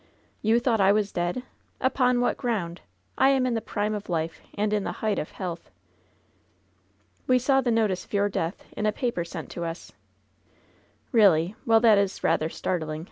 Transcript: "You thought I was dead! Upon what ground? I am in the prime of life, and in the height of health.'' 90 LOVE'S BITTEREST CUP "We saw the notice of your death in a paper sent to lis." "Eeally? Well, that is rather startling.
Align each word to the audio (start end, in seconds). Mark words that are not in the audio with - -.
"You 0.41 0.59
thought 0.59 0.81
I 0.81 0.91
was 0.91 1.11
dead! 1.11 1.43
Upon 1.79 2.21
what 2.21 2.35
ground? 2.35 2.81
I 3.19 3.29
am 3.29 3.45
in 3.45 3.53
the 3.53 3.61
prime 3.61 3.93
of 3.93 4.09
life, 4.09 4.41
and 4.55 4.73
in 4.73 4.83
the 4.83 4.93
height 5.05 5.19
of 5.19 5.29
health.'' 5.29 5.69
90 7.27 7.27
LOVE'S 7.27 7.27
BITTEREST 7.27 7.27
CUP 7.27 7.29
"We 7.29 7.37
saw 7.57 7.61
the 7.61 7.69
notice 7.77 8.05
of 8.05 8.13
your 8.13 8.27
death 8.27 8.63
in 8.75 8.85
a 8.87 8.91
paper 8.91 9.23
sent 9.23 9.51
to 9.51 9.61
lis." 9.61 9.91
"Eeally? 11.13 11.53
Well, 11.67 11.81
that 11.81 11.99
is 11.99 12.23
rather 12.23 12.49
startling. 12.49 12.99